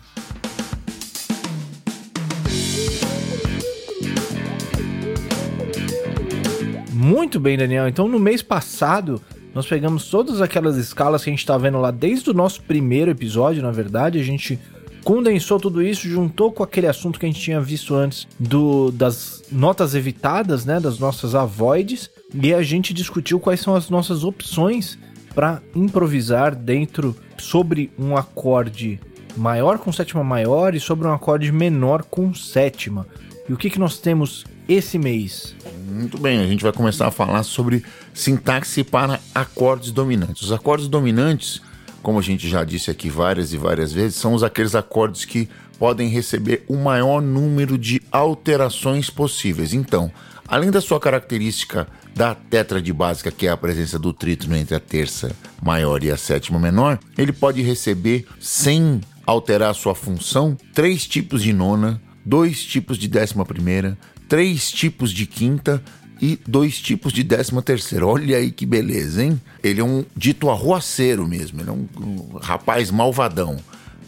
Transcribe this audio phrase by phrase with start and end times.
[6.93, 7.89] Muito bem, Daniel.
[7.89, 9.21] Então, no mês passado,
[9.57, 13.11] nós pegamos todas aquelas escalas que a gente está vendo lá desde o nosso primeiro
[13.11, 14.59] episódio, na verdade, a gente
[15.03, 19.45] condensou tudo isso, juntou com aquele assunto que a gente tinha visto antes do das
[19.51, 24.99] notas evitadas, né, das nossas avoids, e a gente discutiu quais são as nossas opções
[25.35, 29.01] para improvisar dentro sobre um acorde
[29.39, 33.07] maior com sétima maior e sobre um acorde menor com sétima.
[33.49, 35.55] E o que, que nós temos esse mês?
[35.89, 40.43] Muito bem, a gente vai começar a falar sobre sintaxe para acordes dominantes.
[40.43, 41.63] Os acordes dominantes,
[42.03, 45.49] como a gente já disse aqui várias e várias vezes, são aqueles acordes que
[45.79, 49.73] podem receber o maior número de alterações possíveis.
[49.73, 50.11] Então,
[50.49, 54.81] além da sua característica da tétrade básica, que é a presença do trítono entre a
[54.81, 61.43] terça maior e a sétima menor, ele pode receber, sem alterar sua função, três tipos
[61.43, 65.83] de nona, dois tipos de décima primeira, três tipos de quinta
[66.21, 68.07] e dois tipos de décima terceira.
[68.07, 69.41] Olha aí que beleza, hein?
[69.63, 73.57] Ele é um dito arruaceiro mesmo, ele é um, um rapaz malvadão.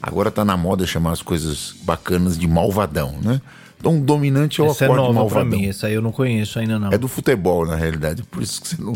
[0.02, 3.40] Agora tá na moda chamar as coisas bacanas de malvadão, né?
[3.80, 5.48] Então, dominante é o Essa acorde é nova malvadão.
[5.50, 6.90] pra mim, essa aí eu não conheço ainda não.
[6.92, 8.92] É do futebol, na realidade, por isso que você não.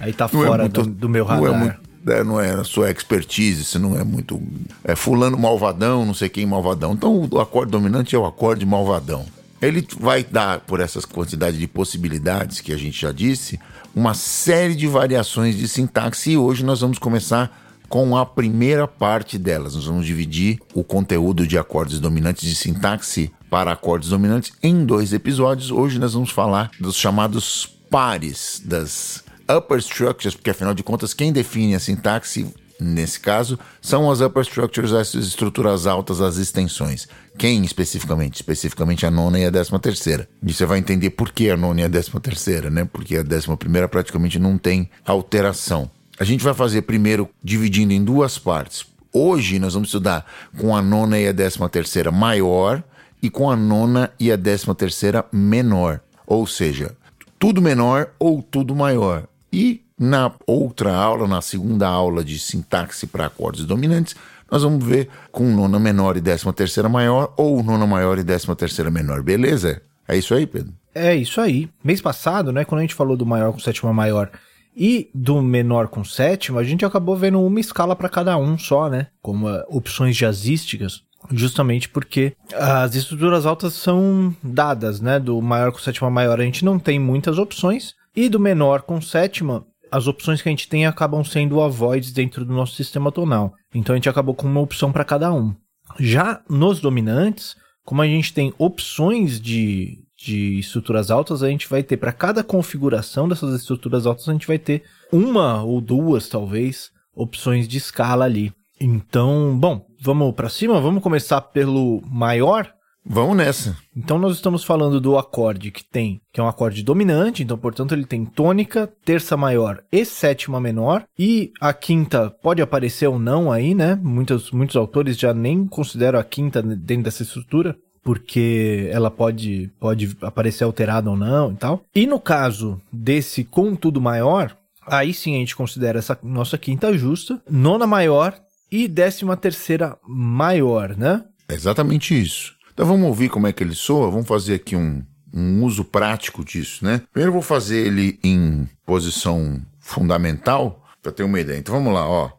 [0.00, 1.60] Aí tá não é fora muito- do, do meu Não é, radar.
[1.60, 4.40] muito, é, não é a sua expertise, você não é muito.
[4.84, 6.92] É fulano malvadão, não sei quem malvadão.
[6.92, 9.26] Então, o acorde dominante é o acorde malvadão.
[9.60, 13.58] ele vai dar, por essas quantidade de possibilidades que a gente já disse,
[13.94, 17.50] uma série de variações de sintaxe e hoje nós vamos começar
[17.88, 19.74] com a primeira parte delas.
[19.74, 25.12] Nós vamos dividir o conteúdo de acordes dominantes de sintaxe para acordes dominantes em dois
[25.12, 25.70] episódios.
[25.70, 31.32] Hoje nós vamos falar dos chamados pares, das upper structures, porque afinal de contas quem
[31.32, 32.46] define a sintaxe
[32.80, 37.08] nesse caso, são as upper structures, as estruturas altas, as extensões.
[37.36, 38.36] Quem especificamente?
[38.36, 40.28] Especificamente a nona e a décima terceira.
[40.42, 42.84] E você vai entender por que a nona e a décima terceira, né?
[42.84, 45.90] Porque a décima primeira praticamente não tem alteração.
[46.18, 48.84] A gente vai fazer primeiro dividindo em duas partes.
[49.12, 50.26] Hoje nós vamos estudar
[50.58, 52.82] com a nona e a décima terceira maior
[53.22, 56.00] e com a nona e a décima terceira menor.
[56.26, 56.96] Ou seja,
[57.38, 59.26] tudo menor ou tudo maior.
[59.52, 64.14] E na outra aula, na segunda aula de sintaxe para acordes dominantes,
[64.50, 68.56] nós vamos ver com nona menor e décima terceira maior ou nona maior e décima
[68.56, 69.82] terceira menor, beleza?
[70.06, 70.72] É isso aí, Pedro?
[70.94, 71.68] É isso aí.
[71.84, 74.30] Mês passado, né, quando a gente falou do maior com sétima maior
[74.74, 78.88] e do menor com sétima, a gente acabou vendo uma escala para cada um só,
[78.88, 79.08] né?
[79.20, 81.02] Como uh, opções jazzísticas,
[81.32, 85.18] justamente porque as estruturas altas são dadas, né?
[85.18, 89.00] Do maior com sétima maior a gente não tem muitas opções e do menor com
[89.00, 93.54] sétima as opções que a gente tem acabam sendo avoids dentro do nosso sistema tonal.
[93.72, 95.54] Então a gente acabou com uma opção para cada um.
[96.00, 97.54] Já nos dominantes,
[97.84, 102.42] como a gente tem opções de, de estruturas altas, a gente vai ter para cada
[102.42, 104.82] configuração dessas estruturas altas, a gente vai ter
[105.12, 108.52] uma ou duas, talvez, opções de escala ali.
[108.80, 113.76] Então, bom, vamos para cima, vamos começar pelo maior, Vamos nessa.
[113.96, 117.92] Então nós estamos falando do acorde que tem, que é um acorde dominante, então portanto
[117.92, 123.50] ele tem tônica, terça maior e sétima menor, e a quinta pode aparecer ou não
[123.50, 123.98] aí, né?
[124.02, 130.16] Muitos, muitos autores já nem consideram a quinta dentro dessa estrutura, porque ela pode, pode
[130.22, 131.82] aparecer alterada ou não e tal.
[131.94, 134.56] E no caso desse com tudo maior,
[134.86, 138.34] aí sim a gente considera essa nossa quinta justa, nona maior
[138.70, 141.24] e décima terceira maior, né?
[141.48, 142.57] É exatamente isso.
[142.78, 145.02] Então vamos ouvir como é que ele soa, vamos fazer aqui um,
[145.34, 147.02] um uso prático disso, né?
[147.12, 151.58] Primeiro eu vou fazer ele em posição fundamental, para ter uma ideia.
[151.58, 152.30] Então vamos lá, ó.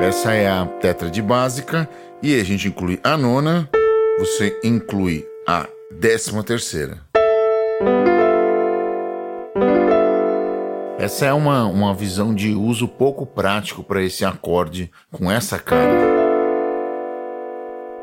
[0.00, 0.68] Essa é a
[1.10, 1.90] de básica
[2.22, 3.68] e a gente inclui a nona,
[4.20, 5.66] você inclui a
[5.98, 7.00] décima terceira.
[10.96, 16.23] Essa é uma, uma visão de uso pouco prático para esse acorde com essa cara.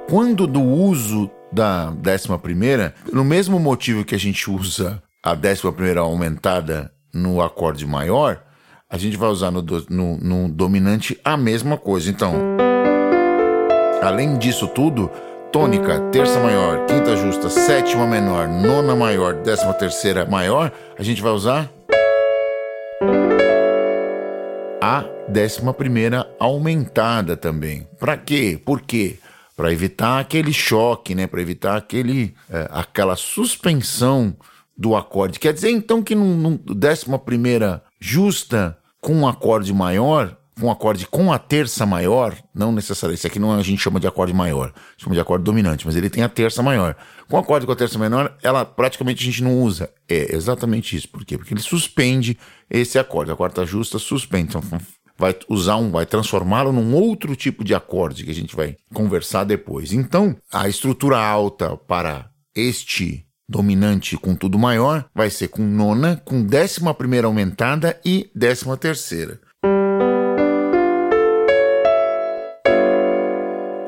[0.10, 5.72] Quando do uso da décima primeira, no mesmo motivo que a gente usa a décima
[5.72, 8.42] primeira aumentada no acorde maior,
[8.90, 12.10] a gente vai usar no, no, no dominante a mesma coisa.
[12.10, 12.34] Então,
[14.02, 15.10] além disso tudo,
[15.52, 21.32] tônica, terça maior, quinta justa, sétima menor, nona maior, décima terceira maior, a gente vai
[21.32, 21.70] usar
[24.82, 27.88] a décima primeira aumentada também.
[28.00, 28.60] Para quê?
[28.64, 29.18] Por quê?
[29.56, 31.28] Para evitar aquele choque, né?
[31.28, 34.36] Para evitar aquele, é, aquela suspensão
[34.78, 35.40] do acorde.
[35.40, 41.08] Quer dizer então que no décima primeira justa com um acorde maior, com um acorde
[41.08, 44.74] com a terça maior, não necessariamente, isso aqui não a gente chama de acorde maior,
[44.98, 46.96] chama de acorde dominante, mas ele tem a terça maior.
[47.28, 49.90] Com o acorde com a terça menor, ela praticamente a gente não usa.
[50.08, 51.10] É exatamente isso.
[51.10, 51.38] Por quê?
[51.38, 52.38] Porque ele suspende
[52.70, 53.32] esse acorde.
[53.32, 54.56] A quarta justa suspende.
[54.56, 54.62] Então,
[55.22, 59.44] vai usar um, vai transformá-lo num outro tipo de acorde que a gente vai conversar
[59.44, 59.94] depois.
[59.94, 66.44] Então, a estrutura alta para este dominante com tudo maior vai ser com nona, com
[66.44, 69.40] décima primeira aumentada e décima terceira.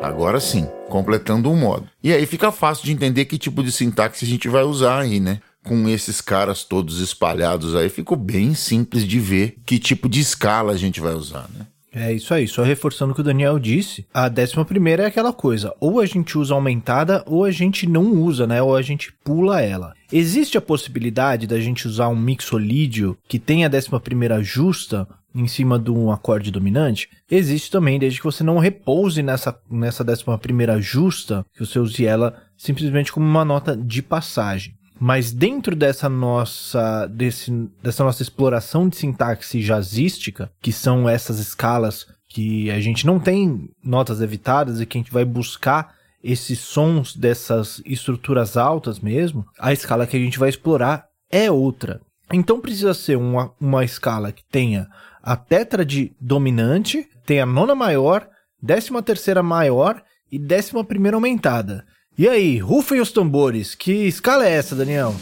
[0.04, 1.90] Agora sim, completando o modo.
[2.04, 5.20] E aí fica fácil de entender que tipo de sintaxe a gente vai usar aí,
[5.20, 5.40] né?
[5.64, 10.74] Com esses caras todos espalhados aí, ficou bem simples de ver que tipo de escala
[10.74, 11.68] a gente vai usar, né?
[11.96, 15.32] É isso aí, só reforçando o que o Daniel disse, a décima primeira é aquela
[15.32, 18.60] coisa, ou a gente usa aumentada ou a gente não usa, né?
[18.64, 19.94] Ou a gente pula ela.
[20.12, 25.48] Existe a possibilidade da gente usar um mixolídio que tem a décima primeira justa em
[25.48, 27.10] cima de um acorde dominante?
[27.30, 32.06] Existe também, desde que você não repouse nessa, nessa décima primeira justa, que você use
[32.06, 34.74] ela simplesmente como uma nota de passagem.
[35.00, 42.08] Mas dentro dessa nossa, desse, dessa nossa exploração de sintaxe jazzística, que são essas escalas
[42.30, 47.16] que a gente não tem notas evitadas e que a gente vai buscar esses sons
[47.16, 52.00] dessas estruturas altas mesmo, a escala que a gente vai explorar é outra.
[52.32, 54.88] Então precisa ser uma, uma escala que tenha
[55.22, 58.28] a tétrade dominante, tenha a nona maior,
[58.62, 61.86] décima terceira maior e décima primeira aumentada.
[62.16, 63.74] E aí, rufem os tambores.
[63.74, 65.16] Que escala é essa, Daniel?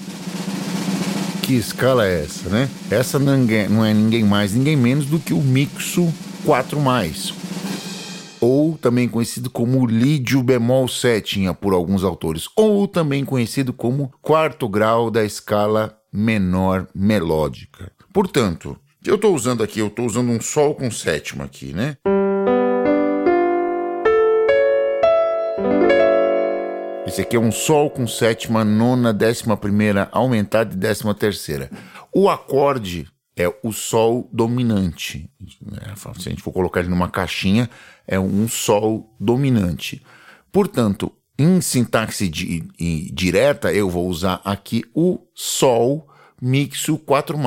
[1.42, 2.70] Que escala é essa, né?
[2.90, 6.14] Essa não é ninguém mais, ninguém menos do que o Mixo
[6.46, 6.78] 4
[8.42, 14.68] ou também conhecido como lídio bemol sétima por alguns autores, ou também conhecido como quarto
[14.68, 17.92] grau da escala menor melódica.
[18.12, 21.96] Portanto, eu estou usando aqui, eu estou usando um sol com sétima aqui, né?
[27.12, 31.70] Esse aqui é um Sol com sétima, nona, décima primeira, aumentada e décima terceira.
[32.10, 35.30] O acorde é o Sol dominante.
[36.16, 37.70] Se a gente for colocar ele numa caixinha,
[38.08, 40.02] é um Sol dominante.
[40.54, 42.66] Portanto, em sintaxe di,
[43.12, 46.08] direta, eu vou usar aqui o Sol
[46.42, 47.38] mixo 4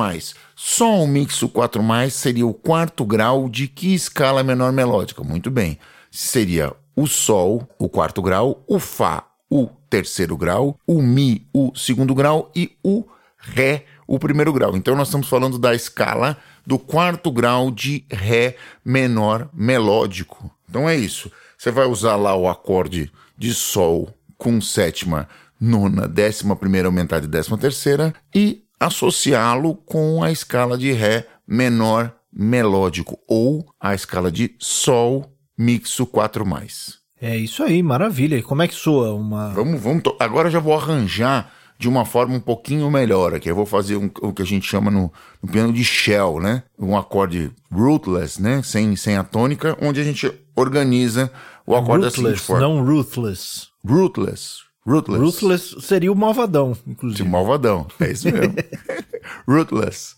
[0.55, 1.81] Sol mixo 4
[2.11, 5.23] seria o quarto grau de que escala menor melódica?
[5.23, 5.79] Muito bem.
[6.11, 12.13] Seria o Sol, o quarto grau, o Fá, o terceiro grau, o Mi, o segundo
[12.13, 13.05] grau e o
[13.37, 14.75] Ré, o primeiro grau.
[14.75, 20.49] Então nós estamos falando da escala do quarto grau de Ré menor melódico.
[20.67, 21.31] Então é isso.
[21.57, 27.29] Você vai usar lá o acorde de Sol com sétima, nona, décima primeira aumentada e
[27.29, 34.55] décima terceira e associá-lo com a escala de Ré menor melódico ou a escala de
[34.59, 37.04] Sol mixo 4 mais.
[37.25, 38.37] É isso aí, maravilha.
[38.37, 39.49] E como é que soa uma.
[39.49, 40.03] Vamos, vamos.
[40.03, 40.15] To...
[40.19, 43.49] Agora já vou arranjar de uma forma um pouquinho melhor aqui.
[43.49, 46.61] Eu vou fazer um, o que a gente chama no, no, piano de shell, né?
[46.77, 48.61] Um acorde rootless, né?
[48.61, 51.31] Sem, sem a tônica, onde a gente organiza
[51.65, 52.61] o acorde rootless, assim de forma.
[52.61, 53.69] Não ruthless.
[53.83, 54.57] Rootless.
[54.85, 55.23] Rootless.
[55.23, 57.23] Ruthless seria o malvadão, inclusive.
[57.23, 58.53] O malvadão, é isso mesmo.
[59.49, 60.15] rootless.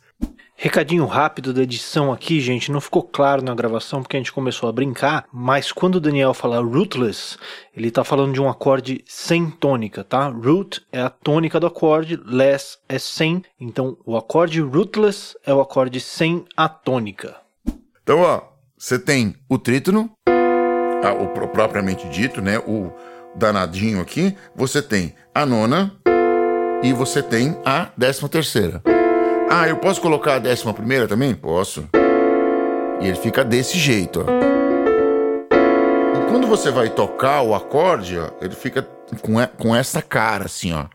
[0.59, 2.71] Recadinho rápido da edição aqui, gente.
[2.71, 6.33] Não ficou claro na gravação porque a gente começou a brincar, mas quando o Daniel
[6.33, 7.37] fala rootless,
[7.75, 10.27] ele tá falando de um acorde sem tônica, tá?
[10.29, 13.43] Root é a tônica do acorde, less é sem.
[13.61, 17.35] Então, o acorde rootless é o acorde sem a tônica.
[18.01, 18.41] Então, ó,
[18.75, 22.57] você tem o trítono, o propriamente dito, né?
[22.57, 22.91] O
[23.35, 24.35] danadinho aqui.
[24.55, 25.95] Você tem a nona
[26.81, 28.81] e você tem a décima terceira.
[29.49, 31.33] Ah, eu posso colocar a décima primeira também?
[31.33, 31.87] Posso.
[32.99, 34.25] E ele fica desse jeito, ó.
[36.17, 38.85] E quando você vai tocar o acorde, ó, ele fica
[39.21, 40.85] com, com essa cara assim, ó.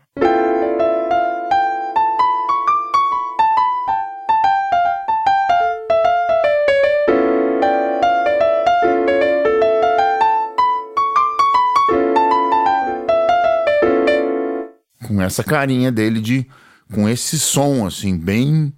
[15.07, 16.47] Com essa carinha dele de
[16.93, 18.71] com esse som, assim, bem,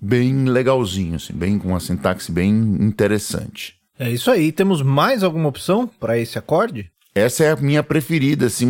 [0.00, 2.50] bem legalzinho, assim, bem com uma sintaxe bem
[2.80, 3.76] interessante.
[3.98, 4.52] É isso aí.
[4.52, 6.90] Temos mais alguma opção para esse acorde?
[7.14, 8.66] Essa é a minha preferida, assim,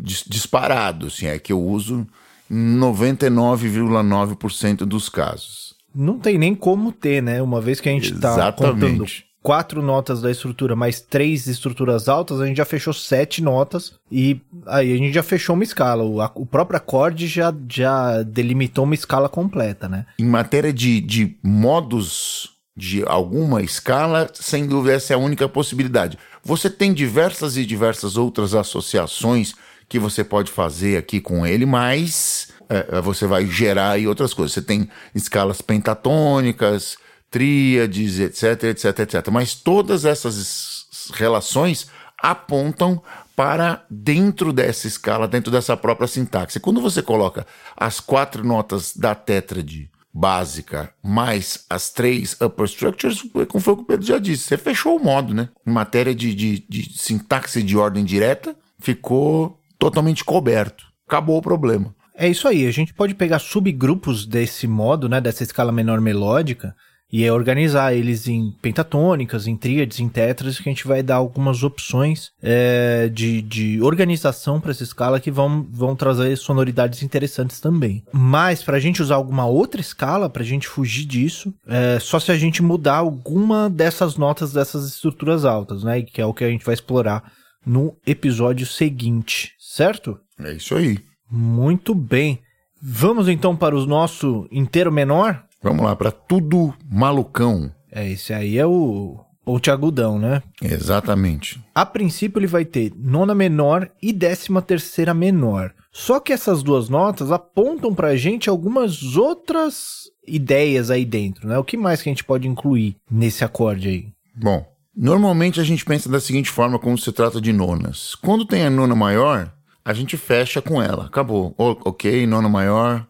[0.00, 2.06] disparado, assim, é que eu uso
[2.50, 5.76] em 99,9% dos casos.
[5.94, 7.42] Não tem nem como ter, né?
[7.42, 9.04] Uma vez que a gente está contando
[9.42, 14.40] quatro notas da estrutura mais três estruturas altas, a gente já fechou sete notas e
[14.66, 16.02] aí a gente já fechou uma escala.
[16.04, 20.06] O, a, o próprio acorde já, já delimitou uma escala completa, né?
[20.18, 26.16] Em matéria de, de modos de alguma escala, sem dúvida essa é a única possibilidade.
[26.44, 29.54] Você tem diversas e diversas outras associações
[29.88, 34.52] que você pode fazer aqui com ele, mas é, você vai gerar aí outras coisas.
[34.52, 36.96] Você tem escalas pentatônicas,
[37.30, 39.28] tríades, etc, etc, etc.
[39.30, 41.88] Mas todas essas relações
[42.20, 43.02] apontam
[43.36, 46.58] para dentro dessa escala, dentro dessa própria sintaxe.
[46.58, 53.62] Quando você coloca as quatro notas da tétrade básica mais as três upper structures, como
[53.62, 55.48] foi o que o Pedro já disse, você fechou o modo, né?
[55.64, 60.84] Em matéria de, de, de sintaxe de ordem direta, ficou totalmente coberto.
[61.06, 61.94] Acabou o problema.
[62.16, 66.74] É isso aí, a gente pode pegar subgrupos desse modo, né, dessa escala menor melódica,
[67.10, 71.16] e é organizar eles em pentatônicas, em tríades, em tetras, que a gente vai dar
[71.16, 77.60] algumas opções é, de, de organização para essa escala que vão, vão trazer sonoridades interessantes
[77.60, 78.02] também.
[78.12, 82.20] Mas para a gente usar alguma outra escala, para a gente fugir disso, é só
[82.20, 86.02] se a gente mudar alguma dessas notas dessas estruturas altas, né?
[86.02, 87.32] Que é o que a gente vai explorar
[87.64, 90.18] no episódio seguinte, certo?
[90.38, 90.98] É isso aí.
[91.30, 92.40] Muito bem.
[92.80, 95.42] Vamos então para o nosso inteiro menor?
[95.62, 97.72] Vamos lá, para tudo malucão.
[97.90, 100.42] É, esse aí é o, o Tiagudão, né?
[100.62, 101.60] Exatamente.
[101.74, 105.72] A princípio ele vai ter nona menor e décima terceira menor.
[105.90, 111.58] Só que essas duas notas apontam pra gente algumas outras ideias aí dentro, né?
[111.58, 114.08] O que mais que a gente pode incluir nesse acorde aí?
[114.36, 114.64] Bom,
[115.00, 118.16] Normalmente a gente pensa da seguinte forma quando se trata de nonas.
[118.16, 119.48] Quando tem a nona maior,
[119.84, 121.06] a gente fecha com ela.
[121.06, 121.54] Acabou.
[121.56, 123.06] ok, nona maior,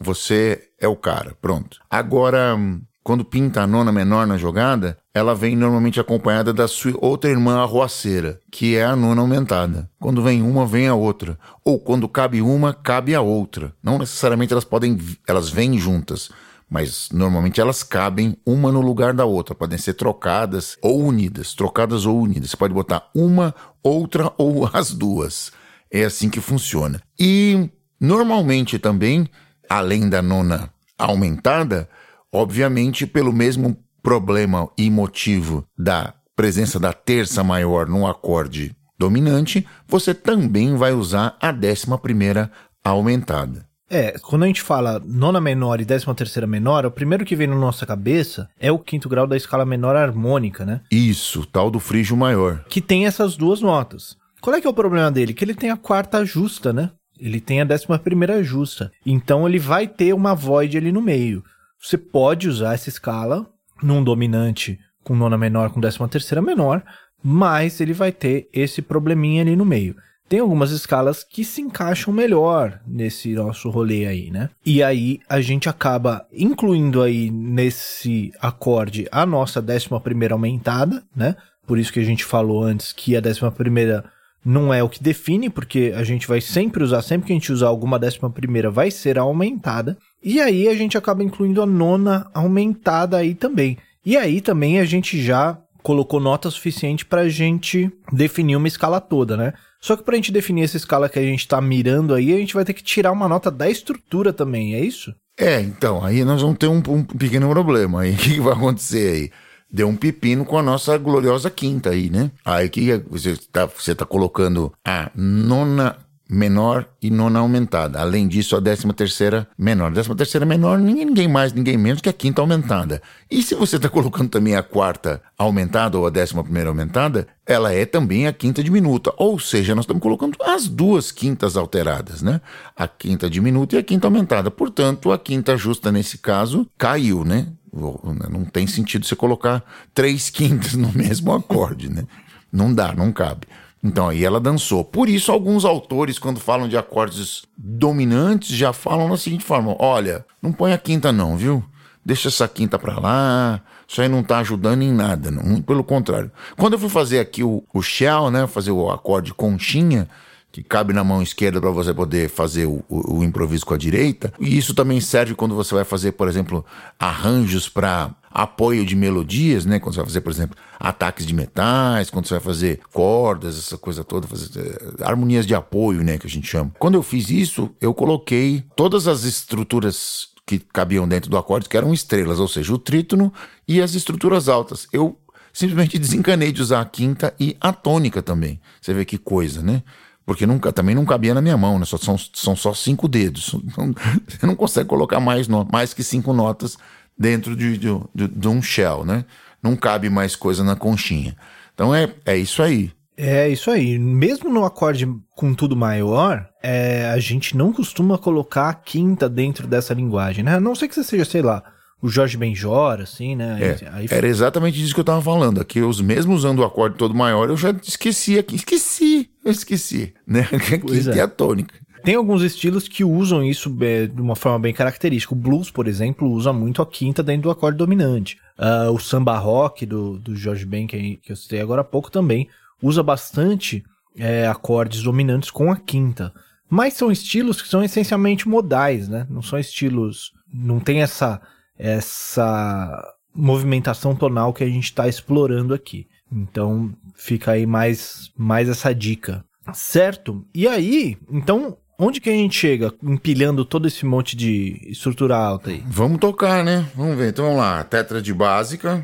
[0.00, 1.36] você é o cara.
[1.40, 1.78] Pronto.
[1.90, 2.56] Agora,
[3.02, 7.62] quando pinta a nona menor na jogada, ela vem normalmente acompanhada da sua outra irmã
[7.62, 9.88] arroaceira, que é a nona aumentada.
[10.00, 11.38] Quando vem uma, vem a outra.
[11.64, 13.72] Ou quando cabe uma, cabe a outra.
[13.82, 16.30] Não necessariamente elas podem, elas vêm juntas,
[16.68, 22.06] mas normalmente elas cabem uma no lugar da outra, podem ser trocadas ou unidas, trocadas
[22.06, 22.50] ou unidas.
[22.50, 25.52] Você pode botar uma, outra ou as duas.
[25.90, 27.00] É assim que funciona.
[27.18, 27.70] E
[28.00, 29.28] normalmente também,
[29.68, 31.88] além da nona aumentada,
[32.36, 40.12] Obviamente, pelo mesmo problema e motivo da presença da terça maior no acorde dominante, você
[40.14, 42.50] também vai usar a décima primeira
[42.84, 43.66] aumentada.
[43.88, 47.46] É, quando a gente fala nona menor e décima terceira menor, o primeiro que vem
[47.46, 50.82] na nossa cabeça é o quinto grau da escala menor harmônica, né?
[50.90, 52.64] Isso, tal do frígio maior.
[52.68, 54.14] Que tem essas duas notas.
[54.42, 55.32] Qual é que é o problema dele?
[55.32, 56.90] Que ele tem a quarta justa, né?
[57.20, 58.90] Ele tem a décima primeira justa.
[59.04, 61.42] Então ele vai ter uma void ali no meio.
[61.80, 63.46] Você pode usar essa escala
[63.82, 66.82] num dominante com nona menor com décima terceira menor,
[67.22, 69.94] mas ele vai ter esse probleminha ali no meio.
[70.28, 74.50] Tem algumas escalas que se encaixam melhor nesse nosso rolê aí, né?
[74.64, 81.36] E aí a gente acaba incluindo aí nesse acorde a nossa décima primeira aumentada, né?
[81.64, 84.04] Por isso que a gente falou antes que a décima primeira
[84.46, 87.52] não é o que define, porque a gente vai sempre usar, sempre que a gente
[87.52, 89.98] usar alguma décima primeira, vai ser aumentada.
[90.22, 93.76] E aí a gente acaba incluindo a nona aumentada aí também.
[94.04, 99.00] E aí também a gente já colocou nota suficiente para a gente definir uma escala
[99.00, 99.52] toda, né?
[99.80, 102.38] Só que para a gente definir essa escala que a gente está mirando aí, a
[102.38, 105.12] gente vai ter que tirar uma nota da estrutura também, é isso?
[105.38, 108.14] É, então, aí nós vamos ter um, um pequeno problema aí.
[108.14, 109.30] O que vai acontecer aí?
[109.70, 112.30] Deu um pepino com a nossa gloriosa quinta aí, né?
[112.44, 115.96] Aí que você está você tá colocando a nona
[116.28, 118.00] menor e nona aumentada.
[118.00, 119.92] Além disso, a décima terceira menor.
[119.92, 123.00] Décima terceira menor, ninguém mais, ninguém menos que a quinta aumentada.
[123.30, 127.72] E se você está colocando também a quarta aumentada ou a décima primeira aumentada, ela
[127.72, 129.12] é também a quinta diminuta.
[129.16, 132.40] Ou seja, nós estamos colocando as duas quintas alteradas, né?
[132.76, 134.50] A quinta diminuta e a quinta aumentada.
[134.50, 137.46] Portanto, a quinta justa nesse caso caiu, né?
[137.76, 139.62] Né, não tem sentido você colocar
[139.94, 142.04] três quintas no mesmo acorde, né?
[142.52, 143.46] Não dá, não cabe.
[143.82, 144.84] Então aí ela dançou.
[144.84, 150.24] Por isso, alguns autores, quando falam de acordes dominantes, já falam da seguinte forma: olha,
[150.42, 151.62] não põe a quinta, não, viu?
[152.04, 153.60] Deixa essa quinta pra lá.
[153.86, 155.60] Isso aí não tá ajudando em nada, não.
[155.60, 156.30] Pelo contrário.
[156.56, 158.46] Quando eu fui fazer aqui o, o shell, né?
[158.46, 160.08] Fazer o acorde conchinha,
[160.56, 163.76] que cabe na mão esquerda para você poder fazer o, o, o, improviso com a
[163.76, 164.32] direita.
[164.40, 166.64] E isso também serve quando você vai fazer, por exemplo,
[166.98, 169.78] arranjos para apoio de melodias, né?
[169.78, 173.76] Quando você vai fazer, por exemplo, ataques de metais, quando você vai fazer cordas, essa
[173.76, 174.58] coisa toda, fazer
[174.98, 176.16] é, harmonias de apoio, né?
[176.16, 176.72] Que a gente chama.
[176.78, 181.76] Quando eu fiz isso, eu coloquei todas as estruturas que cabiam dentro do acorde, que
[181.76, 183.30] eram estrelas, ou seja, o trítono
[183.68, 184.88] e as estruturas altas.
[184.90, 185.18] Eu
[185.52, 188.58] simplesmente desencanei de usar a quinta e a tônica também.
[188.80, 189.82] Você vê que coisa, né?
[190.26, 191.84] Porque nunca, também não cabia na minha mão, né?
[191.84, 193.54] Só, são, são só cinco dedos.
[194.26, 196.76] Você não consegue colocar mais, mais que cinco notas
[197.16, 199.24] dentro de, de, de, de, um shell, né?
[199.62, 201.36] Não cabe mais coisa na conchinha.
[201.72, 202.90] Então é, é isso aí.
[203.16, 203.98] É isso aí.
[204.00, 209.68] Mesmo no acorde com tudo maior, é, a gente não costuma colocar a quinta dentro
[209.68, 210.56] dessa linguagem, né?
[210.56, 211.62] A não ser que você seja, sei lá,
[212.00, 213.58] o Jorge Benjor, assim, né?
[213.60, 214.06] É, aí...
[214.10, 215.60] Era exatamente disso que eu tava falando.
[215.60, 218.56] Aqui, os mesmos usando o acorde todo maior, eu já esqueci aqui.
[218.56, 220.48] Esqueci, eu esqueci, né?
[220.82, 221.22] Pois que é.
[221.22, 221.74] a tônica.
[222.04, 225.34] Tem alguns estilos que usam isso é, de uma forma bem característica.
[225.34, 228.38] O blues, por exemplo, usa muito a quinta dentro do acorde dominante.
[228.56, 232.08] Uh, o samba rock do, do George Ben, que, que eu citei agora há pouco,
[232.10, 232.48] também
[232.80, 233.84] usa bastante
[234.16, 236.32] é, acordes dominantes com a quinta.
[236.70, 239.26] Mas são estilos que são essencialmente modais, né?
[239.28, 240.32] Não são estilos.
[240.52, 241.40] Não tem essa
[241.78, 243.02] essa
[243.34, 246.06] movimentação tonal que a gente está explorando aqui.
[246.32, 249.44] Então fica aí mais, mais essa dica.
[249.72, 250.44] Certo?
[250.54, 255.70] E aí, então, onde que a gente chega empilhando todo esse monte de estrutura alta
[255.70, 255.82] aí?
[255.86, 256.86] Vamos tocar, né?
[256.94, 257.30] Vamos ver.
[257.30, 257.82] Então vamos lá.
[257.84, 259.02] Tetra de básica.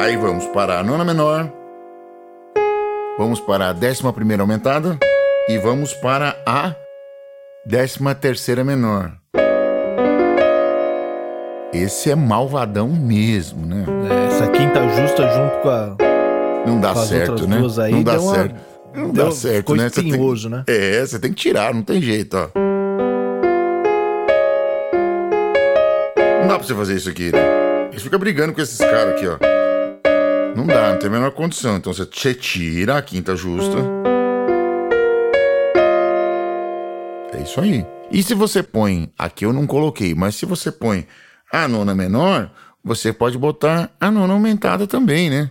[0.00, 1.52] Aí vamos para a nona menor.
[3.18, 4.98] Vamos para a décima primeira aumentada.
[5.48, 6.74] E vamos para a
[7.66, 9.18] décima terceira menor.
[11.72, 13.84] Esse é malvadão mesmo, né?
[14.10, 15.96] É, essa quinta justa junto com a.
[16.66, 17.58] Não dá certo, né?
[17.82, 18.34] Aí, não dá uma...
[18.34, 18.60] certo.
[18.94, 19.86] Não dá certo, né?
[19.86, 20.58] Espinhoso, tem...
[20.58, 20.64] né?
[20.66, 22.48] É, você tem que tirar, não tem jeito, ó.
[26.40, 27.38] Não dá pra você fazer isso aqui, né?
[27.92, 29.36] Você fica brigando com esses caras aqui, ó.
[30.56, 31.76] Não dá, não tem a menor condição.
[31.76, 33.76] Então você tira a quinta justa.
[37.34, 37.84] É isso aí.
[38.10, 41.06] E se você põe, aqui eu não coloquei, mas se você põe
[41.52, 42.50] a nona menor,
[42.84, 45.50] você pode botar a nona aumentada também, né?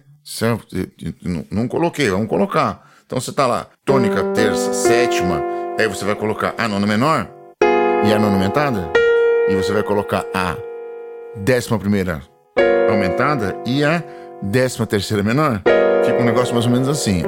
[1.51, 2.85] Não, coloquei, vamos colocar.
[3.05, 5.41] Então você tá lá, tônica, terça, sétima,
[5.79, 7.27] aí você vai colocar a nona menor
[8.05, 8.91] e a nona aumentada,
[9.47, 10.57] e você vai colocar a
[11.35, 12.21] décima primeira
[12.89, 14.03] aumentada e a
[14.41, 15.61] décima terceira menor.
[16.05, 17.23] Fica um negócio mais ou menos assim.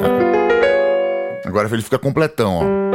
[1.46, 2.90] Agora ele fica completão, ó.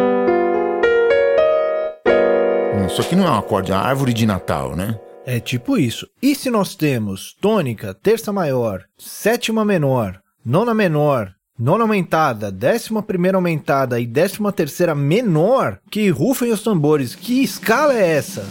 [2.86, 4.98] Isso aqui não é um acorde, é uma árvore de Natal, né?
[5.26, 6.06] É tipo isso.
[6.20, 13.38] E se nós temos tônica, terça maior, sétima menor, nona menor, nona aumentada, décima primeira
[13.38, 17.14] aumentada e décima terceira menor, que rufem os tambores.
[17.14, 18.46] Que escala é essa?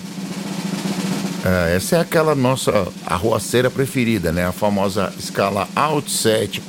[1.46, 2.72] É, essa é aquela nossa
[3.06, 4.48] arruaceira preferida, né?
[4.48, 6.64] A famosa escala alt 7,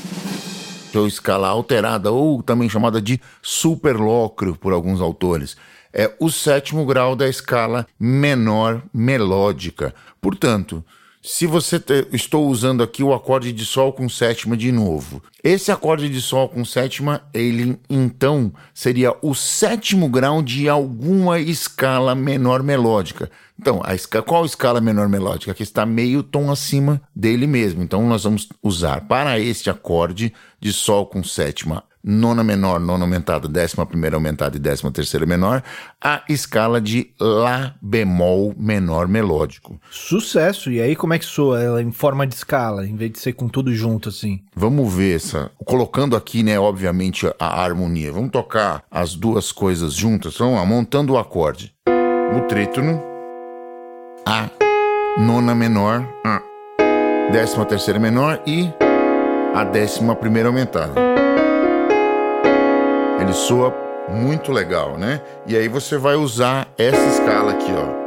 [0.95, 5.57] ou escala alterada, ou também chamada de superlóquio por alguns autores
[5.95, 9.95] é o sétimo grau da escala menor melódica.
[10.21, 10.85] Portanto,
[11.23, 15.73] se você te, estou usando aqui o acorde de sol com sétima de novo, esse
[15.73, 22.63] acorde de sol com sétima, ele então seria o sétimo grau de alguma escala menor
[22.63, 23.31] melódica.
[23.59, 25.55] Então, a qual escala menor melódica?
[25.55, 27.83] Que está meio tom acima dele mesmo.
[27.83, 33.49] Então, nós vamos usar para este acorde de sol com sétima nona menor, nona aumentada,
[33.49, 35.63] décima primeira aumentada e décima terceira menor,
[36.03, 39.81] a escala de Lá bemol menor melódico.
[39.91, 40.71] Sucesso!
[40.71, 43.33] E aí como é que soa ela em forma de escala, em vez de ser
[43.33, 44.41] com tudo junto assim?
[44.55, 45.51] Vamos ver essa.
[45.65, 48.13] Colocando aqui, né, obviamente, a harmonia.
[48.13, 50.37] Vamos tocar as duas coisas juntas.
[50.37, 51.73] Vamos lá, montando o acorde.
[52.37, 53.01] O trítono,
[54.27, 54.51] A,
[55.19, 56.43] nona menor, A,
[57.33, 58.69] décima terceira menor e
[59.55, 61.24] a décima primeira aumentada
[63.25, 63.75] ele soa
[64.09, 65.21] muito legal, né?
[65.47, 68.05] E aí você vai usar essa escala aqui, ó.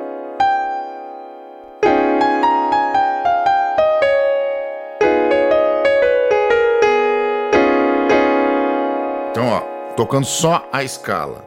[9.32, 9.62] Então, ó,
[9.96, 11.47] tocando só a escala.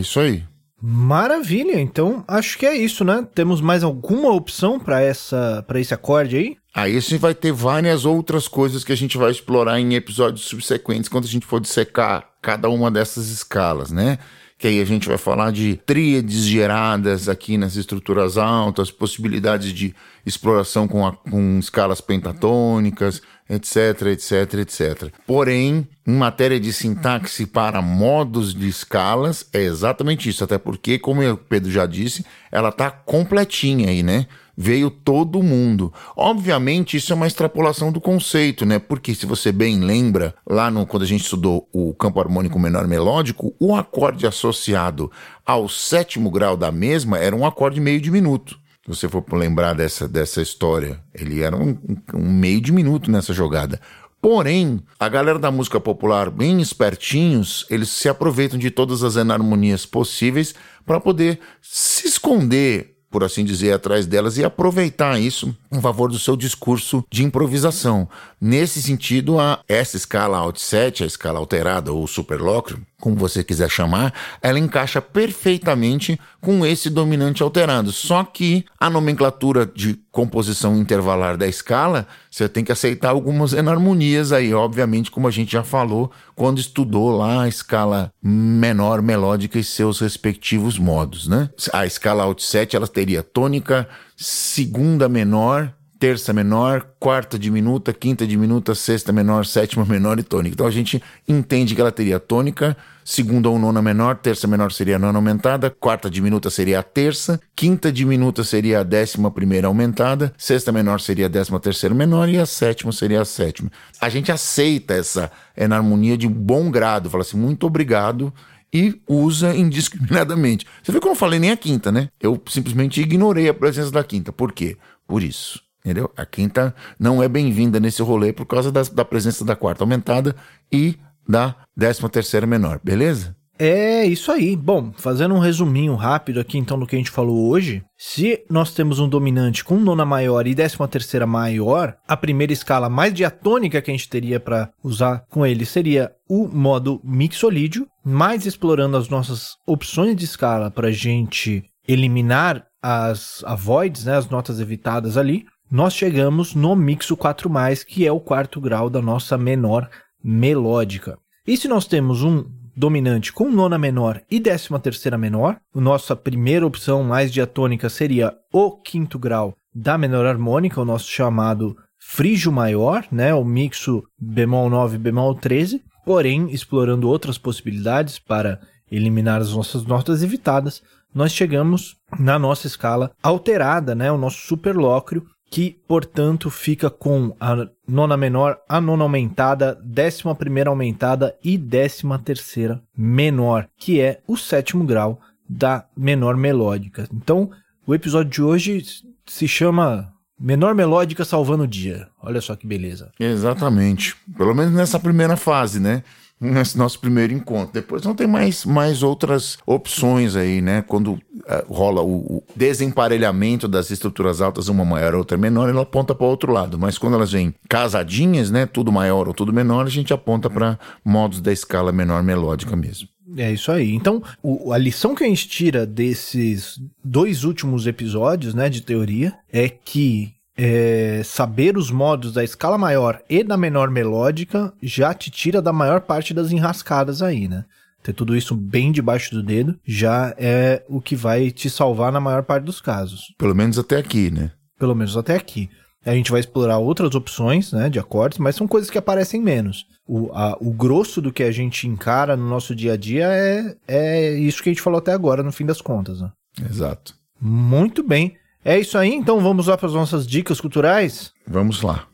[0.00, 0.42] Isso aí.
[0.82, 3.26] Maravilha, então acho que é isso, né?
[3.34, 6.56] Temos mais alguma opção para essa para esse acorde aí?
[6.74, 10.46] Aí a gente vai ter várias outras coisas que a gente vai explorar em episódios
[10.46, 14.18] subsequentes quando a gente for dissecar cada uma dessas escalas, né?
[14.56, 19.94] Que aí a gente vai falar de tríades geradas aqui nas estruturas altas, possibilidades de
[20.24, 25.12] exploração com, a, com escalas pentatônicas, etc, etc, etc.
[25.26, 30.44] Porém, em matéria de sintaxe para modos de escalas, é exatamente isso.
[30.44, 34.26] Até porque, como o Pedro já disse, ela está completinha aí, né?
[34.56, 35.92] Veio todo mundo.
[36.14, 38.78] Obviamente, isso é uma extrapolação do conceito, né?
[38.78, 42.86] Porque, se você bem lembra, lá no, quando a gente estudou o campo harmônico menor
[42.86, 45.10] melódico, o acorde associado
[45.44, 48.60] ao sétimo grau da mesma era um acorde meio diminuto
[48.90, 51.78] você for lembrar dessa, dessa história, ele era um,
[52.14, 53.80] um meio de minuto nessa jogada.
[54.20, 59.86] Porém, a galera da música popular, bem espertinhos, eles se aproveitam de todas as enarmonias
[59.86, 66.10] possíveis para poder se esconder por assim dizer, atrás delas e aproveitar isso em favor
[66.10, 68.08] do seu discurso de improvisação.
[68.40, 74.12] Nesse sentido, a, essa escala 7, a escala alterada ou superlóquio, como você quiser chamar,
[74.42, 77.92] ela encaixa perfeitamente com esse dominante alterado.
[77.92, 84.32] Só que a nomenclatura de composição intervalar da escala, você tem que aceitar algumas enarmonias
[84.32, 89.64] aí, obviamente, como a gente já falou quando estudou lá a escala menor melódica e
[89.64, 91.48] seus respectivos modos, né?
[91.72, 99.10] A escala 7, ela teria tônica, segunda menor, terça menor, quarta diminuta, quinta diminuta, sexta
[99.10, 100.52] menor, sétima menor e tônica.
[100.52, 104.96] Então a gente entende que ela teria tônica, segunda ou nona menor, terça menor seria
[104.96, 110.30] a nona aumentada, quarta diminuta seria a terça, quinta diminuta seria a décima primeira aumentada,
[110.36, 113.70] sexta menor seria a décima terceira menor e a sétima seria a sétima.
[113.98, 118.30] A gente aceita essa enarmonia de bom grado, fala assim, muito obrigado,
[118.72, 120.66] e usa indiscriminadamente.
[120.82, 122.08] Você vê que eu não falei nem a quinta, né?
[122.20, 124.32] Eu simplesmente ignorei a presença da quinta.
[124.32, 124.76] Por quê?
[125.06, 125.60] Por isso.
[125.84, 126.10] Entendeu?
[126.16, 130.36] A quinta não é bem-vinda nesse rolê por causa da, da presença da quarta aumentada
[130.70, 133.34] e da décima terceira menor, beleza?
[133.62, 134.56] É isso aí.
[134.56, 137.84] Bom, fazendo um resuminho rápido aqui então do que a gente falou hoje.
[137.94, 142.88] Se nós temos um dominante com nona maior e décima terceira maior, a primeira escala
[142.88, 148.46] mais diatônica que a gente teria para usar com ele seria o modo mixolídio, mais
[148.46, 154.58] explorando as nossas opções de escala para a gente eliminar as avoids, né, as notas
[154.58, 155.44] evitadas ali.
[155.70, 159.86] Nós chegamos no mixo 4+, que é o quarto grau da nossa menor
[160.24, 161.18] melódica.
[161.46, 162.44] E se nós temos um
[162.76, 168.72] dominante com nona menor e décima terceira menor, nossa primeira opção mais diatônica seria o
[168.72, 174.98] quinto grau da menor harmônica, o nosso chamado frígio maior, né, o mixo bemol 9
[174.98, 180.82] bemol 13, porém explorando outras possibilidades para eliminar as nossas notas evitadas,
[181.14, 187.66] nós chegamos na nossa escala alterada, né, o nosso superlóquio, que, portanto, fica com a
[187.86, 194.36] nona menor, a nona aumentada, décima primeira aumentada e décima terceira menor, que é o
[194.36, 197.08] sétimo grau da menor melódica.
[197.12, 197.50] Então,
[197.84, 198.84] o episódio de hoje
[199.26, 202.08] se chama Menor melódica salvando o dia.
[202.22, 203.12] Olha só que beleza.
[203.20, 204.16] Exatamente.
[204.38, 206.02] Pelo menos nessa primeira fase, né?
[206.40, 207.74] Nesse nosso primeiro encontro.
[207.74, 210.82] Depois não tem mais, mais outras opções aí, né?
[210.82, 211.20] Quando uh,
[211.68, 216.30] rola o, o, desemparelhamento das estruturas altas, uma maior, outra menor, ela aponta para o
[216.30, 216.78] outro lado.
[216.78, 218.64] Mas quando elas vêm casadinhas, né?
[218.64, 223.08] Tudo maior ou tudo menor, a gente aponta para modos da escala menor melódica mesmo.
[223.36, 223.94] É isso aí.
[223.94, 229.34] Então, o, a lição que a gente tira desses dois últimos episódios, né, de teoria,
[229.52, 235.30] é que é, saber os modos da escala maior e da menor melódica já te
[235.30, 237.64] tira da maior parte das enrascadas aí, né?
[238.02, 242.20] Ter tudo isso bem debaixo do dedo já é o que vai te salvar na
[242.20, 243.34] maior parte dos casos.
[243.38, 244.52] Pelo menos até aqui, né?
[244.78, 245.70] Pelo menos até aqui.
[246.04, 249.86] A gente vai explorar outras opções né, de acordes, mas são coisas que aparecem menos.
[250.06, 253.76] O, a, o grosso do que a gente encara no nosso dia a dia é,
[253.88, 256.20] é isso que a gente falou até agora, no fim das contas.
[256.20, 256.30] Né?
[256.68, 257.14] Exato.
[257.40, 258.36] Muito bem.
[258.62, 261.32] É isso aí, então vamos lá para as nossas dicas culturais?
[261.46, 262.06] Vamos lá.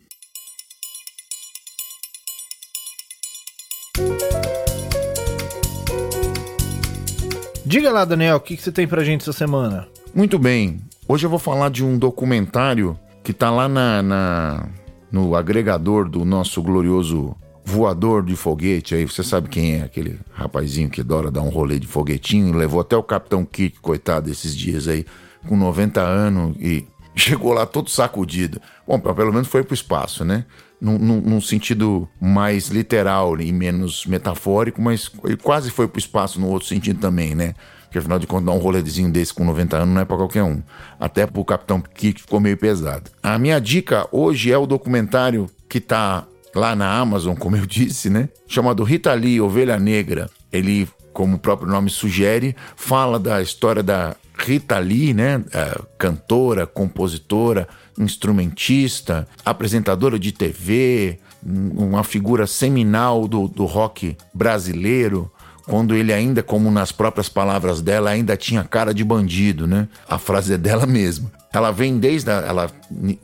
[7.65, 9.89] Diga lá, Daniel, o que, que você tem pra gente essa semana?
[10.15, 10.81] Muito bem.
[11.09, 14.69] Hoje eu vou falar de um documentário que tá lá na, na
[15.11, 18.95] no agregador do nosso glorioso voador de foguete.
[18.95, 22.57] Aí você sabe quem é aquele rapazinho que adora dar um rolê de foguetinho.
[22.57, 25.05] Levou até o Capitão Kirk, coitado, esses dias aí
[25.47, 28.61] com 90 anos e chegou lá todo sacudido.
[28.87, 30.45] Bom, pelo menos foi para o espaço, né?
[30.79, 35.11] Num, num, num, sentido mais literal e menos metafórico, mas
[35.43, 37.55] quase foi para o espaço no outro sentido também, né?
[37.85, 40.43] Porque afinal de contas, dar um rolezinho desse com 90 anos não é para qualquer
[40.43, 40.63] um.
[41.01, 43.11] Até o Capitão Kirk ficou meio pesado.
[43.23, 48.11] A minha dica hoje é o documentário que tá lá na Amazon, como eu disse,
[48.11, 48.29] né?
[48.47, 50.29] Chamado Rita Lee, Ovelha Negra.
[50.57, 56.66] Ele, como o próprio nome sugere, fala da história da Rita Lee, né, é, cantora,
[56.66, 65.31] compositora, instrumentista, apresentadora de TV, uma figura seminal do, do rock brasileiro,
[65.67, 69.89] quando ele ainda, como nas próprias palavras dela, ainda tinha cara de bandido, né?
[70.09, 71.31] A frase é dela mesma.
[71.53, 72.31] Ela vem desde.
[72.31, 72.71] A, ela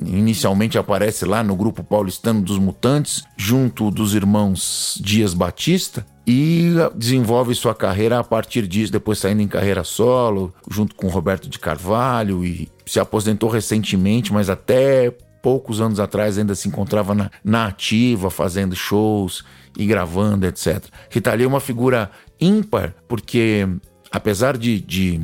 [0.01, 7.55] inicialmente aparece lá no grupo paulistano dos Mutantes, junto dos irmãos Dias Batista, e desenvolve
[7.55, 12.45] sua carreira a partir disso, depois saindo em carreira solo, junto com Roberto de Carvalho,
[12.45, 18.31] e se aposentou recentemente, mas até poucos anos atrás ainda se encontrava na, na ativa,
[18.31, 19.45] fazendo shows
[19.77, 20.85] e gravando, etc.
[21.11, 23.67] Rita Lee é uma figura ímpar, porque
[24.11, 25.21] apesar de, de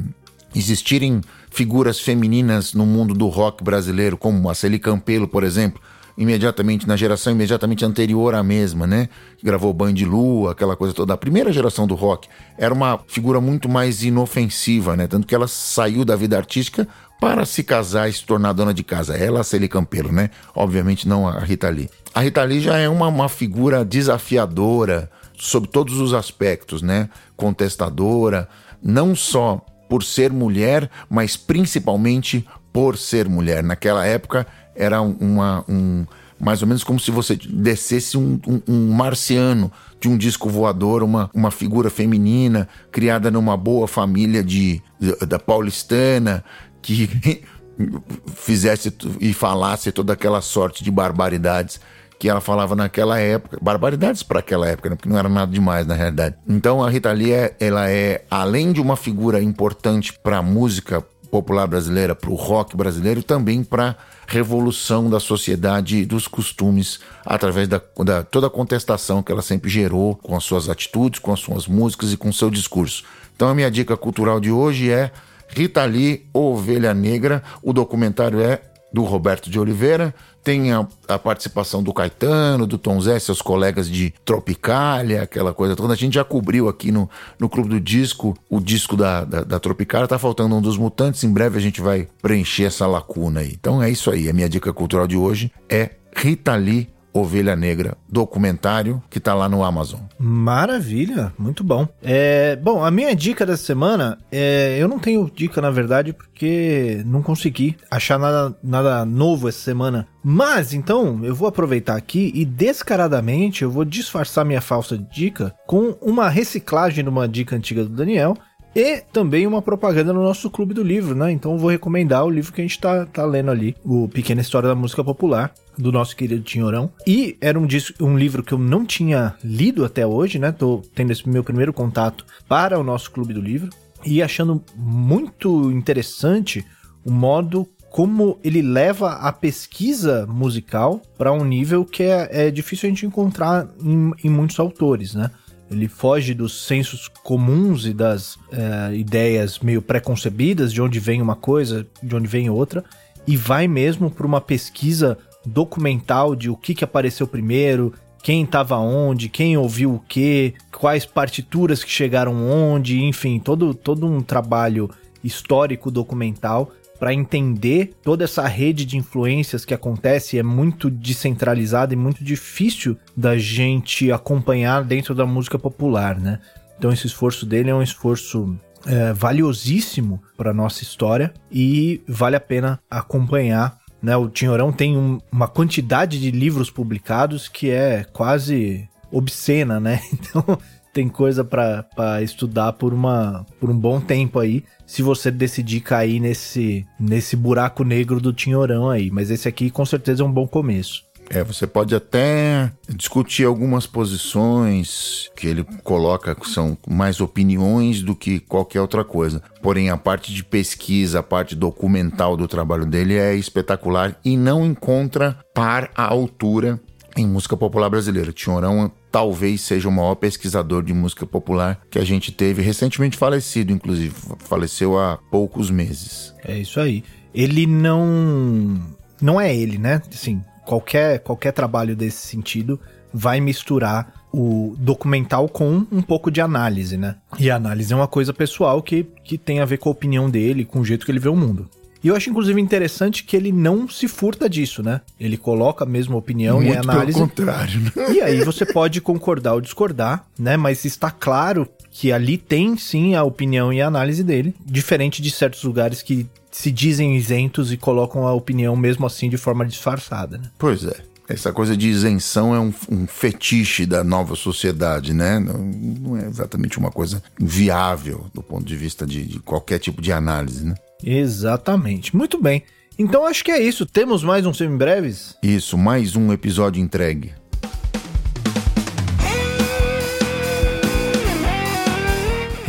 [0.54, 5.80] existirem figuras femininas no mundo do rock brasileiro, como a Celi Campelo, por exemplo,
[6.16, 9.08] imediatamente, na geração imediatamente anterior à mesma, né?
[9.42, 11.14] Gravou Band de Lua, aquela coisa toda.
[11.14, 15.06] A primeira geração do rock era uma figura muito mais inofensiva, né?
[15.06, 16.88] Tanto que ela saiu da vida artística
[17.20, 19.16] para se casar e se tornar dona de casa.
[19.16, 20.30] Ela, a Celi Campelo, né?
[20.54, 21.88] Obviamente não a Rita Lee.
[22.12, 27.08] A Rita Lee já é uma, uma figura desafiadora sob todos os aspectos, né?
[27.36, 28.48] Contestadora,
[28.82, 33.62] não só por ser mulher, mas principalmente por ser mulher.
[33.62, 36.04] Naquela época era uma, um,
[36.38, 41.02] mais ou menos como se você descesse um, um, um, marciano de um disco voador,
[41.02, 46.44] uma, uma figura feminina criada numa boa família de, de da paulistana
[46.82, 47.42] que
[48.34, 51.80] fizesse e falasse toda aquela sorte de barbaridades
[52.18, 54.96] que ela falava naquela época, barbaridades para aquela época, né?
[54.96, 56.36] porque não era nada demais na realidade.
[56.48, 61.04] Então a Rita Lee, é, ela é além de uma figura importante para a música
[61.30, 67.68] popular brasileira, para o rock brasileiro, também para revolução da sociedade e dos costumes através
[67.68, 71.40] da, da, toda a contestação que ela sempre gerou com as suas atitudes, com as
[71.40, 73.04] suas músicas e com seu discurso.
[73.36, 75.12] Então a minha dica cultural de hoje é
[75.48, 77.42] Rita Lee, Ovelha Negra.
[77.62, 78.60] O documentário é
[78.92, 83.88] do Roberto de Oliveira, tem a, a, participação do Caetano, do Tom Zé, seus colegas
[83.88, 85.92] de Tropicália, aquela coisa toda.
[85.92, 89.60] A gente já cobriu aqui no, no Clube do Disco o disco da, da, da
[89.60, 93.52] Tropicália, tá faltando um dos Mutantes, em breve a gente vai preencher essa lacuna aí.
[93.58, 97.96] Então é isso aí, a minha dica cultural de hoje é Rita Lee, Ovelha Negra,
[98.08, 100.00] documentário que tá lá no Amazon.
[100.18, 101.88] Maravilha, muito bom.
[102.02, 107.02] É, bom, a minha dica dessa semana, é, eu não tenho dica na verdade porque
[107.06, 110.06] não consegui achar nada, nada novo essa semana.
[110.22, 115.96] Mas então eu vou aproveitar aqui e descaradamente eu vou disfarçar minha falsa dica com
[116.02, 118.36] uma reciclagem de uma dica antiga do Daniel
[118.78, 121.32] e também uma propaganda no nosso clube do livro, né?
[121.32, 124.68] Então vou recomendar o livro que a gente tá, tá lendo ali, o Pequena História
[124.68, 126.88] da Música Popular, do nosso querido Tinhorão.
[127.04, 130.52] E era um, disco, um livro que eu não tinha lido até hoje, né?
[130.52, 133.68] Tô tendo esse meu primeiro contato para o nosso clube do livro
[134.06, 136.64] e achando muito interessante
[137.04, 142.86] o modo como ele leva a pesquisa musical para um nível que é, é, difícil
[142.86, 145.32] a gente encontrar em, em muitos autores, né?
[145.70, 151.36] Ele foge dos sensos comuns e das é, ideias meio preconcebidas de onde vem uma
[151.36, 152.84] coisa, de onde vem outra,
[153.26, 158.76] e vai mesmo para uma pesquisa documental de o que, que apareceu primeiro, quem estava
[158.78, 164.90] onde, quem ouviu o que, quais partituras que chegaram onde, enfim, todo, todo um trabalho
[165.22, 171.96] histórico documental para entender toda essa rede de influências que acontece é muito descentralizada e
[171.96, 176.40] muito difícil da gente acompanhar dentro da música popular, né?
[176.78, 178.56] Então esse esforço dele é um esforço
[178.86, 183.78] é, valiosíssimo para nossa história e vale a pena acompanhar.
[184.00, 184.16] Né?
[184.16, 190.00] O Tinhorão tem um, uma quantidade de livros publicados que é quase obscena, né?
[190.12, 190.58] Então
[190.92, 196.20] tem coisa para estudar por, uma, por um bom tempo aí, se você decidir cair
[196.20, 199.10] nesse, nesse buraco negro do Tinhorão aí.
[199.10, 201.08] Mas esse aqui com certeza é um bom começo.
[201.30, 208.14] É, você pode até discutir algumas posições que ele coloca que são mais opiniões do
[208.14, 209.42] que qualquer outra coisa.
[209.62, 214.64] Porém, a parte de pesquisa, a parte documental do trabalho dele é espetacular e não
[214.64, 216.80] encontra par à altura
[217.14, 218.32] em música popular brasileira.
[218.32, 223.72] Tinhorão talvez seja o maior pesquisador de música popular que a gente teve, recentemente falecido,
[223.72, 226.34] inclusive, faleceu há poucos meses.
[226.44, 227.02] É isso aí.
[227.34, 228.80] Ele não
[229.20, 230.02] não é ele, né?
[230.12, 232.78] Assim, qualquer qualquer trabalho desse sentido
[233.12, 237.16] vai misturar o documental com um pouco de análise, né?
[237.38, 240.28] E a análise é uma coisa pessoal que, que tem a ver com a opinião
[240.28, 241.68] dele, com o jeito que ele vê o mundo.
[242.02, 245.00] E eu acho, inclusive, interessante que ele não se furta disso, né?
[245.18, 247.18] Ele coloca a mesma opinião Muito e análise.
[247.18, 247.92] Pelo contrário, né?
[248.12, 250.56] E aí você pode concordar ou discordar, né?
[250.56, 255.30] Mas está claro que ali tem sim a opinião e a análise dele, diferente de
[255.30, 260.38] certos lugares que se dizem isentos e colocam a opinião mesmo assim de forma disfarçada,
[260.38, 260.50] né?
[260.58, 260.96] Pois é.
[261.28, 265.38] Essa coisa de isenção é um, um fetiche da nova sociedade, né?
[265.38, 270.00] Não, não, é exatamente uma coisa viável do ponto de vista de, de qualquer tipo
[270.00, 270.74] de análise, né?
[271.02, 272.16] Exatamente.
[272.16, 272.62] Muito bem.
[272.98, 273.86] Então acho que é isso.
[273.86, 275.36] Temos mais um Semibreves?
[275.42, 277.32] Isso, mais um episódio entregue.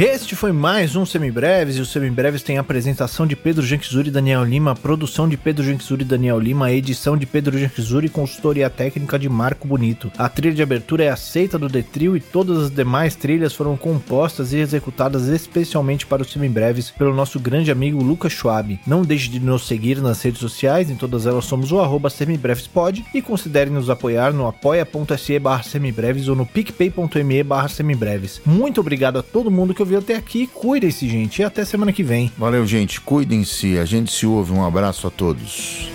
[0.01, 4.11] Este foi mais um Semibreves e o Semibreves tem a apresentação de Pedro Janquizuri e
[4.11, 8.69] Daniel Lima, produção de Pedro Janquizuri e Daniel Lima, edição de Pedro Janquizuri e consultoria
[8.69, 10.09] técnica de Marco Bonito.
[10.17, 14.53] A trilha de abertura é aceita do Detril e todas as demais trilhas foram compostas
[14.53, 18.79] e executadas especialmente para os Semibreves pelo nosso grande amigo Lucas Schwab.
[18.87, 23.03] Não deixe de nos seguir nas redes sociais, em todas elas somos o arroba semibrevespod
[23.13, 28.39] e considere nos apoiar no apoia.se barra semibreves ou no picpay.me barra semibreves.
[28.45, 30.45] Muito obrigado a todo mundo que ouviu até aqui.
[30.45, 31.41] Cuidem-se, gente.
[31.41, 32.31] E até semana que vem.
[32.37, 33.01] Valeu, gente.
[33.01, 33.79] Cuidem-se.
[33.79, 34.53] A gente se ouve.
[34.53, 35.89] Um abraço a todos.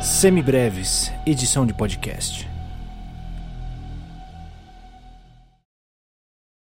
[0.00, 2.51] Semibreves, edição de podcast.